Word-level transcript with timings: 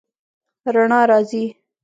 رڼا 0.73 1.01
راځي 1.11 1.43